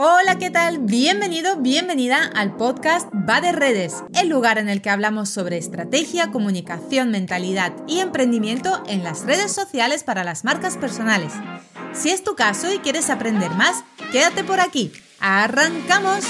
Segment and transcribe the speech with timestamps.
[0.00, 0.78] Hola, ¿qué tal?
[0.78, 6.30] Bienvenido, bienvenida al podcast Va de Redes, el lugar en el que hablamos sobre estrategia,
[6.30, 11.32] comunicación, mentalidad y emprendimiento en las redes sociales para las marcas personales.
[11.94, 13.82] Si es tu caso y quieres aprender más,
[14.12, 14.92] quédate por aquí.
[15.18, 16.24] ¡Arrancamos!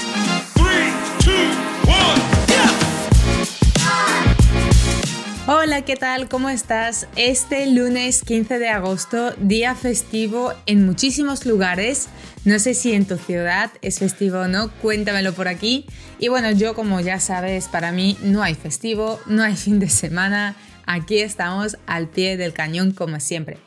[5.51, 6.29] Hola, ¿qué tal?
[6.29, 7.07] ¿Cómo estás?
[7.15, 12.07] Este lunes 15 de agosto, día festivo en muchísimos lugares.
[12.45, 15.85] No sé si en tu ciudad es festivo o no, cuéntamelo por aquí.
[16.19, 19.89] Y bueno, yo como ya sabes, para mí no hay festivo, no hay fin de
[19.89, 20.55] semana.
[20.85, 23.57] Aquí estamos al pie del cañón como siempre.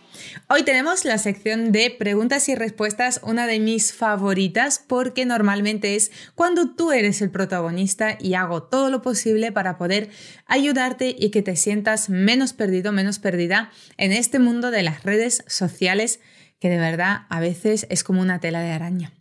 [0.49, 6.11] Hoy tenemos la sección de preguntas y respuestas, una de mis favoritas porque normalmente es
[6.35, 10.11] cuando tú eres el protagonista y hago todo lo posible para poder
[10.47, 15.45] ayudarte y que te sientas menos perdido, menos perdida en este mundo de las redes
[15.47, 16.21] sociales
[16.63, 19.13] que de verdad a veces es como una tela de araña.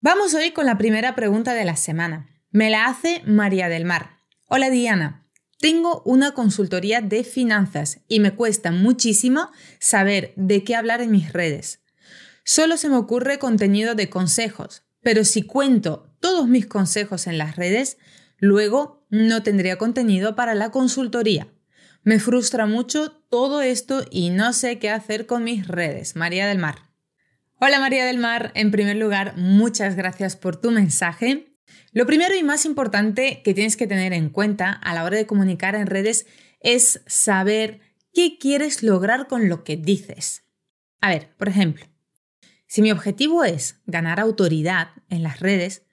[0.00, 2.28] Vamos hoy con la primera pregunta de la semana.
[2.50, 4.18] Me la hace María del Mar.
[4.48, 5.28] Hola Diana,
[5.60, 11.32] tengo una consultoría de finanzas y me cuesta muchísimo saber de qué hablar en mis
[11.32, 11.82] redes.
[12.44, 17.54] Solo se me ocurre contenido de consejos, pero si cuento todos mis consejos en las
[17.54, 17.96] redes,
[18.38, 21.46] luego no tendría contenido para la consultoría.
[22.06, 26.16] Me frustra mucho todo esto y no sé qué hacer con mis redes.
[26.16, 26.90] María del Mar.
[27.58, 31.56] Hola María del Mar, en primer lugar, muchas gracias por tu mensaje.
[31.92, 35.26] Lo primero y más importante que tienes que tener en cuenta a la hora de
[35.26, 36.26] comunicar en redes
[36.60, 37.80] es saber
[38.12, 40.44] qué quieres lograr con lo que dices.
[41.00, 41.86] A ver, por ejemplo,
[42.66, 45.86] si mi objetivo es ganar autoridad en las redes,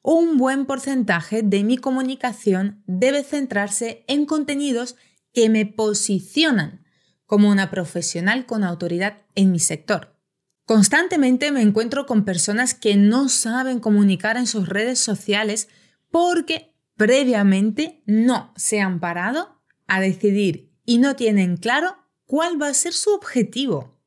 [0.00, 4.96] un buen porcentaje de mi comunicación debe centrarse en contenidos
[5.32, 6.84] que me posicionan
[7.26, 10.16] como una profesional con autoridad en mi sector.
[10.64, 15.68] Constantemente me encuentro con personas que no saben comunicar en sus redes sociales
[16.10, 21.96] porque previamente no se han parado a decidir y no tienen claro
[22.26, 23.98] cuál va a ser su objetivo.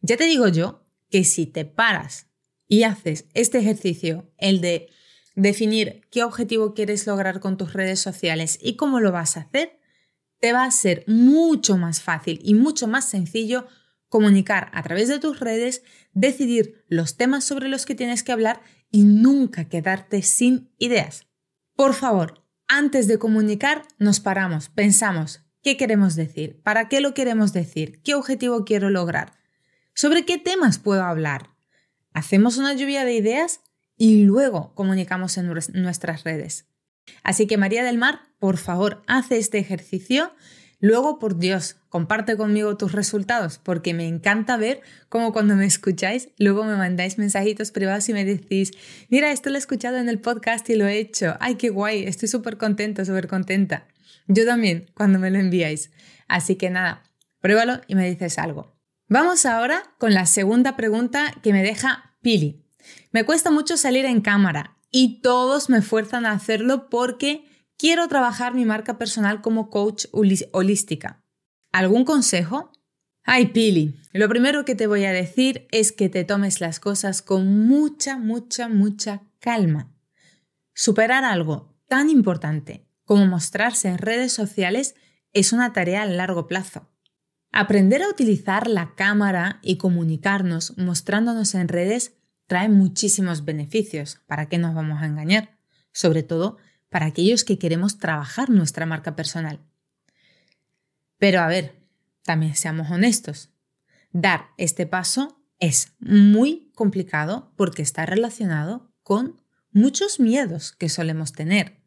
[0.00, 2.26] Ya te digo yo que si te paras
[2.66, 4.88] y haces este ejercicio, el de
[5.36, 9.78] definir qué objetivo quieres lograr con tus redes sociales y cómo lo vas a hacer,
[10.42, 13.68] te va a ser mucho más fácil y mucho más sencillo
[14.08, 18.60] comunicar a través de tus redes, decidir los temas sobre los que tienes que hablar
[18.90, 21.28] y nunca quedarte sin ideas.
[21.76, 27.52] Por favor, antes de comunicar, nos paramos, pensamos qué queremos decir, para qué lo queremos
[27.52, 29.34] decir, qué objetivo quiero lograr,
[29.94, 31.50] sobre qué temas puedo hablar.
[32.14, 33.60] Hacemos una lluvia de ideas
[33.96, 36.66] y luego comunicamos en nuestras redes.
[37.22, 40.32] Así que María del Mar, por favor, hace este ejercicio
[40.82, 46.30] Luego, por Dios, comparte conmigo tus resultados, porque me encanta ver cómo cuando me escucháis,
[46.38, 48.72] luego me mandáis mensajitos privados y me decís,
[49.08, 51.36] mira, esto lo he escuchado en el podcast y lo he hecho.
[51.38, 53.86] Ay, qué guay, estoy súper contenta, súper contenta.
[54.26, 55.92] Yo también, cuando me lo enviáis.
[56.26, 57.04] Así que nada,
[57.38, 58.76] pruébalo y me dices algo.
[59.06, 62.66] Vamos ahora con la segunda pregunta que me deja Pili.
[63.12, 67.44] Me cuesta mucho salir en cámara y todos me fuerzan a hacerlo porque
[67.82, 71.20] Quiero trabajar mi marca personal como coach holística.
[71.72, 72.70] ¿Algún consejo?
[73.24, 77.22] Ay, Pili, lo primero que te voy a decir es que te tomes las cosas
[77.22, 79.92] con mucha, mucha, mucha calma.
[80.74, 84.94] Superar algo tan importante como mostrarse en redes sociales
[85.32, 86.88] es una tarea a largo plazo.
[87.50, 92.14] Aprender a utilizar la cámara y comunicarnos mostrándonos en redes
[92.46, 95.56] trae muchísimos beneficios, ¿para qué nos vamos a engañar?
[95.92, 96.58] Sobre todo
[96.88, 99.60] para aquellos que queremos trabajar nuestra marca personal.
[101.18, 101.74] Pero a ver,
[102.22, 103.50] también seamos honestos.
[104.12, 111.80] Dar este paso es muy complicado porque está relacionado con muchos miedos que solemos tener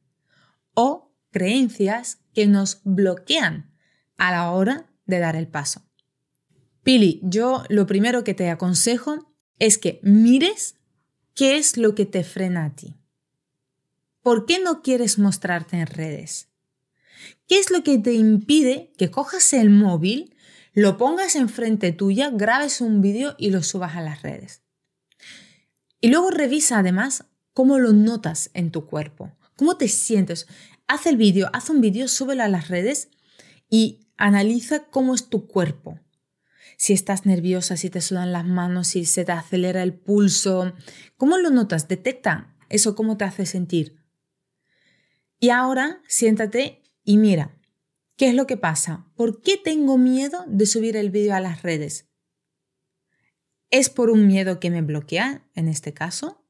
[0.73, 3.71] o creencias que nos bloquean
[4.17, 5.81] a la hora de dar el paso.
[6.83, 10.75] Pili, yo lo primero que te aconsejo es que mires
[11.33, 12.95] qué es lo que te frena a ti.
[14.21, 16.49] ¿Por qué no quieres mostrarte en redes?
[17.47, 20.35] ¿Qué es lo que te impide que cojas el móvil,
[20.73, 24.63] lo pongas enfrente tuya, grabes un vídeo y lo subas a las redes?
[26.01, 30.47] Y luego revisa además cómo lo notas en tu cuerpo, cómo te sientes.
[30.87, 33.09] Haz el vídeo, haz un vídeo, súbelo a las redes
[33.69, 35.99] y analiza cómo es tu cuerpo.
[36.77, 40.73] Si estás nerviosa, si te sudan las manos, si se te acelera el pulso,
[41.17, 41.87] ¿cómo lo notas?
[41.87, 43.97] Detecta eso, cómo te hace sentir.
[45.39, 47.57] Y ahora siéntate y mira,
[48.17, 49.05] ¿qué es lo que pasa?
[49.15, 52.07] ¿Por qué tengo miedo de subir el vídeo a las redes?
[53.69, 56.45] ¿Es por un miedo que me bloquea, en este caso?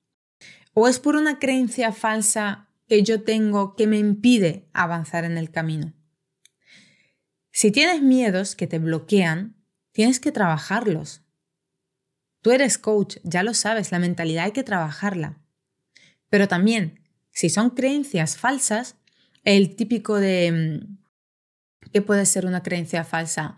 [0.74, 5.50] ¿O es por una creencia falsa que yo tengo que me impide avanzar en el
[5.50, 5.94] camino?
[7.52, 9.55] Si tienes miedos que te bloquean,
[9.96, 11.22] tienes que trabajarlos.
[12.42, 15.40] Tú eres coach, ya lo sabes, la mentalidad hay que trabajarla.
[16.30, 17.00] Pero también,
[17.32, 18.98] si son creencias falsas,
[19.46, 20.52] el típico de...
[20.52, 20.98] Mm,
[21.94, 23.56] ¿Qué puede ser una creencia falsa?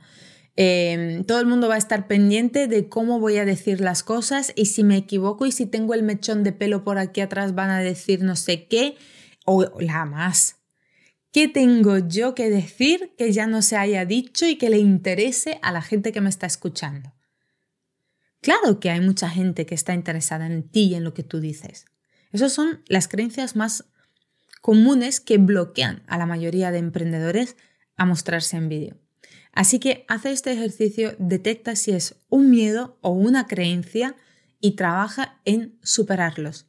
[0.55, 4.53] Em, todo el mundo va a estar pendiente de cómo voy a decir las cosas
[4.55, 7.71] y si me equivoco y si tengo el mechón de pelo por aquí atrás van
[7.71, 8.95] a decir no sé qué
[9.43, 10.57] o la más.
[11.37, 15.59] ¿Qué tengo yo que decir que ya no se haya dicho y que le interese
[15.61, 17.13] a la gente que me está escuchando?
[18.41, 21.39] Claro que hay mucha gente que está interesada en ti y en lo que tú
[21.39, 21.85] dices.
[22.31, 23.85] Esas son las creencias más
[24.61, 27.55] comunes que bloquean a la mayoría de emprendedores
[27.97, 28.97] a mostrarse en vídeo.
[29.51, 34.15] Así que hace este ejercicio, detecta si es un miedo o una creencia
[34.59, 36.65] y trabaja en superarlos.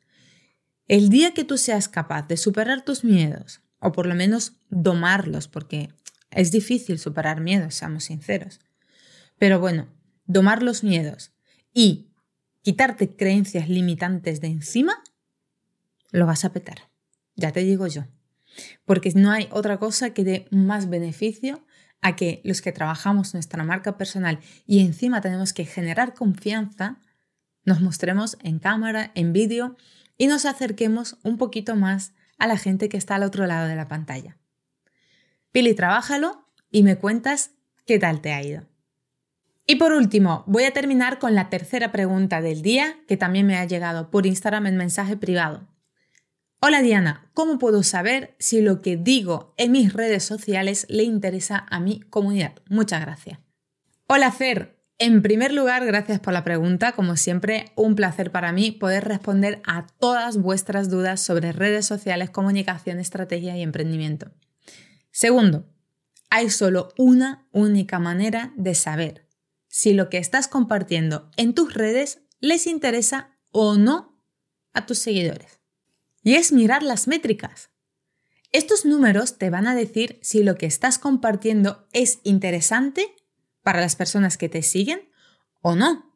[0.88, 5.48] El día que tú seas capaz de superar tus miedos, o por lo menos domarlos,
[5.48, 5.90] porque
[6.30, 8.60] es difícil superar miedos, seamos sinceros.
[9.38, 9.88] Pero bueno,
[10.26, 11.32] domar los miedos
[11.72, 12.08] y
[12.62, 15.02] quitarte creencias limitantes de encima,
[16.10, 16.90] lo vas a petar.
[17.36, 18.04] Ya te digo yo.
[18.84, 21.64] Porque no hay otra cosa que dé más beneficio
[22.00, 27.00] a que los que trabajamos nuestra marca personal y encima tenemos que generar confianza,
[27.64, 29.76] nos mostremos en cámara, en vídeo
[30.16, 33.76] y nos acerquemos un poquito más a la gente que está al otro lado de
[33.76, 34.37] la pantalla.
[35.52, 37.52] Pili, trabájalo y me cuentas
[37.87, 38.67] qué tal te ha ido.
[39.67, 43.58] Y por último, voy a terminar con la tercera pregunta del día que también me
[43.58, 45.69] ha llegado por Instagram en mensaje privado.
[46.61, 51.67] Hola Diana, ¿cómo puedo saber si lo que digo en mis redes sociales le interesa
[51.70, 52.55] a mi comunidad?
[52.69, 53.38] Muchas gracias.
[54.06, 56.92] Hola Fer, en primer lugar, gracias por la pregunta.
[56.92, 62.30] Como siempre, un placer para mí poder responder a todas vuestras dudas sobre redes sociales,
[62.30, 64.32] comunicación, estrategia y emprendimiento.
[65.12, 65.66] Segundo,
[66.30, 69.26] hay solo una única manera de saber
[69.68, 74.20] si lo que estás compartiendo en tus redes les interesa o no
[74.72, 75.60] a tus seguidores
[76.22, 77.70] y es mirar las métricas.
[78.50, 83.14] Estos números te van a decir si lo que estás compartiendo es interesante
[83.69, 85.11] para las personas que te siguen
[85.61, 86.11] o no.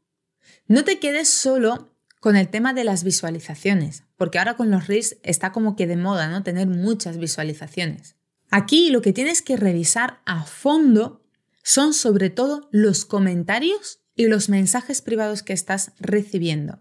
[0.69, 5.19] No te quedes solo con el tema de las visualizaciones, porque ahora con los Reels
[5.23, 6.43] está como que de moda, ¿no?
[6.43, 8.17] Tener muchas visualizaciones.
[8.51, 11.27] Aquí lo que tienes que revisar a fondo
[11.63, 16.79] son sobre todo los comentarios y los mensajes privados que estás recibiendo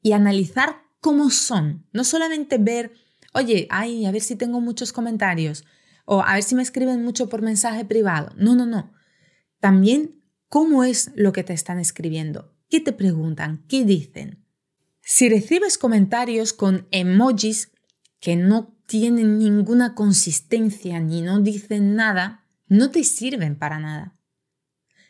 [0.00, 1.84] y analizar cómo son.
[1.92, 2.94] No solamente ver,
[3.34, 5.66] oye, ay, a ver si tengo muchos comentarios
[6.06, 8.32] o a ver si me escriben mucho por mensaje privado.
[8.38, 8.95] No, no, no.
[9.66, 12.54] También cómo es lo que te están escribiendo.
[12.70, 13.64] ¿Qué te preguntan?
[13.66, 14.46] ¿Qué dicen?
[15.02, 17.72] Si recibes comentarios con emojis
[18.20, 24.16] que no tienen ninguna consistencia ni no dicen nada, no te sirven para nada.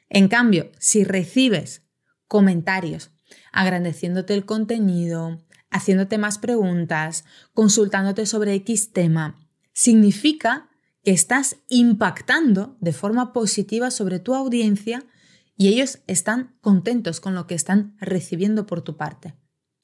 [0.09, 1.83] En cambio, si recibes
[2.27, 3.11] comentarios
[3.53, 5.39] agradeciéndote el contenido,
[5.69, 9.39] haciéndote más preguntas, consultándote sobre X tema,
[9.75, 10.71] significa
[11.11, 15.05] estás impactando de forma positiva sobre tu audiencia
[15.57, 19.35] y ellos están contentos con lo que están recibiendo por tu parte.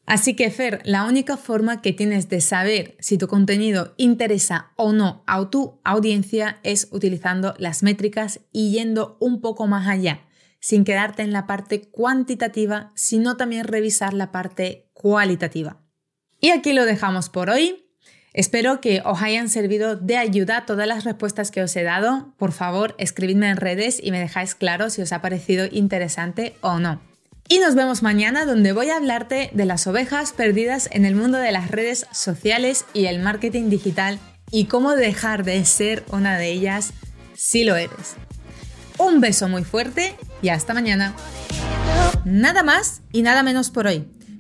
[0.05, 4.93] Así que, Fer, la única forma que tienes de saber si tu contenido interesa o
[4.93, 10.27] no a tu audiencia es utilizando las métricas y yendo un poco más allá,
[10.61, 15.81] sin quedarte en la parte cuantitativa, sino también revisar la parte cualitativa.
[16.41, 17.82] Y aquí lo dejamos por hoy.
[18.35, 22.33] Espero que os hayan servido de ayuda todas las respuestas que os he dado.
[22.39, 26.79] Por favor, escribidme en redes y me dejáis claro si os ha parecido interesante o
[26.79, 27.01] no.
[27.49, 31.37] Y nos vemos mañana donde voy a hablarte de las ovejas perdidas en el mundo
[31.37, 34.19] de las redes sociales y el marketing digital
[34.51, 36.95] y cómo dejar de ser una de ellas
[37.35, 38.15] si lo eres.
[38.97, 41.15] Un beso muy fuerte y hasta mañana.
[42.25, 44.07] Nada más y nada menos por hoy.